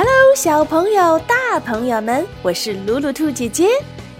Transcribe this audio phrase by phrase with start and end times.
[0.00, 3.66] Hello，小朋友、大朋友们，我是鲁鲁兔姐姐。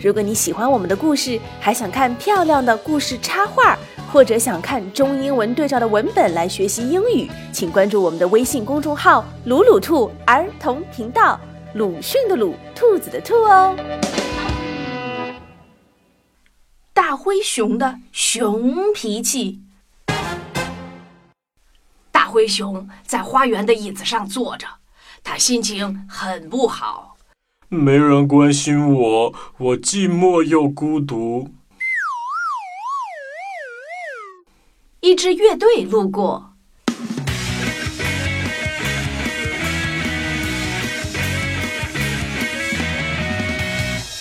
[0.01, 3.79] 如果你喜欢我们的故事，还想看漂亮的故事插画，
[4.13, 11.39] 或者想看中英文对照的文本来学习英语，请关注我们的微信公众号“鲁鲁兔儿童频道”。
[11.75, 13.77] 鲁迅的鲁，兔子的兔哦。
[16.93, 19.61] 大灰熊的熊脾气。
[22.11, 24.67] 大灰熊在花园的椅子上坐着，
[25.31, 27.19] 他心情很不好。
[27.69, 31.51] 没人关心我，我寂寞又孤独。
[35.01, 36.55] 一支乐队路过，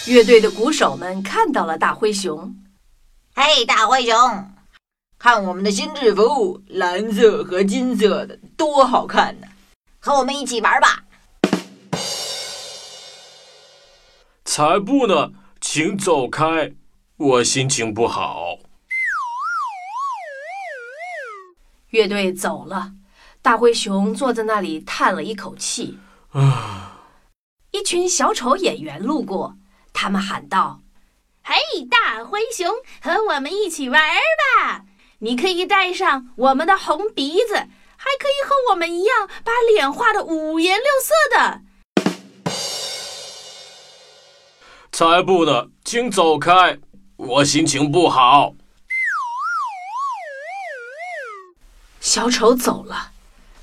[0.07, 2.53] 乐队的鼓手们看到了大灰熊。
[3.33, 4.13] 嘿，大灰熊，
[5.17, 9.47] 看我们的新制服，蓝色和金色的，多好看呢！
[10.07, 11.03] 和我们一起玩吧。
[14.45, 16.71] 才不呢，请走开，
[17.17, 18.57] 我心情不好。
[21.89, 22.93] 乐队走了，
[23.41, 25.99] 大灰熊坐在那里叹了一口气。
[26.31, 27.01] 啊，
[27.71, 29.57] 一群小丑演员路过，
[29.91, 30.79] 他们喊道
[31.43, 34.85] ：“嘿，大灰熊，和我们一起玩吧！
[35.19, 37.67] 你可以戴上我们的红鼻子，
[38.07, 41.61] 还可以和我们一样把脸画的五颜六色的。”
[44.93, 46.79] 才不呢，请走开，
[47.17, 48.53] 我心情不好。
[51.99, 53.11] 小丑走了，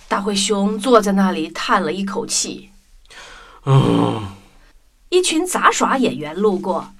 [0.06, 2.70] 大灰熊坐在那里叹了一口气。
[3.64, 4.28] 嗯，
[5.08, 6.92] 一群杂耍演员路过，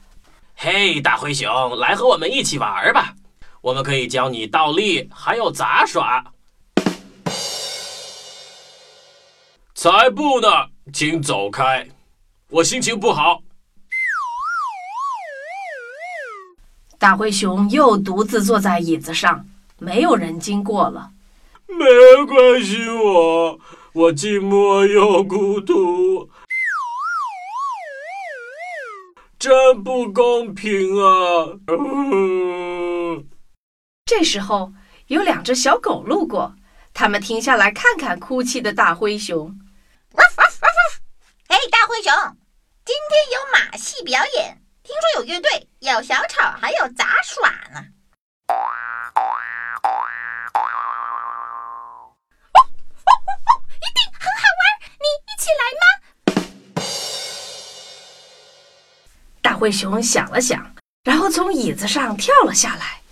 [0.57, 3.15] 嘿，大灰熊，来和我们一起玩吧！
[3.61, 6.25] 我们可以教你倒立，还有杂耍。
[9.85, 10.49] 才不呢，
[10.95, 11.87] 请走开，
[12.49, 13.43] 我心情不好。
[16.99, 19.45] 大灰熊又独自坐在椅子上，
[19.79, 21.11] 没有人经过了。
[21.67, 23.61] 没人关心我，
[23.93, 26.31] 我寂寞又孤独，
[29.39, 31.59] 真不公平啊！
[31.67, 33.27] 嗯
[34.07, 34.73] 这时候，
[35.09, 36.55] 有两只小狗路过，
[36.95, 39.55] 它们停下来看看哭泣的大灰熊。
[41.49, 42.13] 嘿，大灰熊，
[42.85, 47.85] 今天有马戏表演，听说有乐队，有小丑，还有杂耍呢。
[53.81, 54.63] 一定很好玩，
[55.01, 55.85] 你一起来吗？
[59.43, 63.03] 大灰熊想了想，然后从椅子上跳了下来。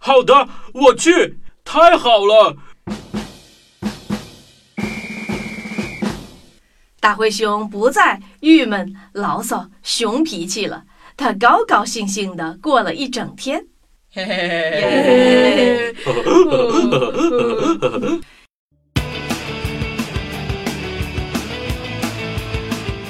[0.00, 2.56] 好的，我去，太好了。
[7.00, 10.84] 大灰熊不再郁闷、牢骚、熊脾气了，
[11.16, 13.64] 他高高兴兴地过了一整天。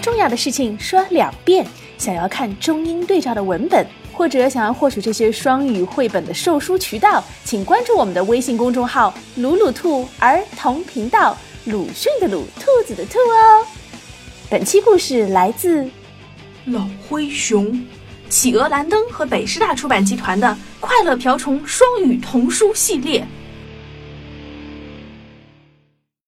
[0.00, 1.66] 重要的事情说两遍。
[1.98, 11.36] 想要看中英对照的文本，或者想要获取这些双语绘本的售书渠道，请关注我们的微信公众号“鲁鲁兔儿童频道”，
[11.66, 13.66] 鲁迅的鲁，兔子的兔哦。
[14.50, 15.88] 本期故事来自
[16.64, 17.86] 老灰熊，
[18.28, 20.48] 企鹅兰登和北师大出版集团的
[20.80, 23.20] 《快乐瓢虫双语童书系列》。